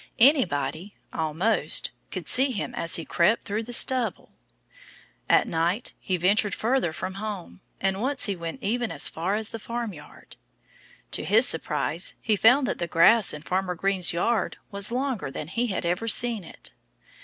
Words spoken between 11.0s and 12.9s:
To his surprise he found that the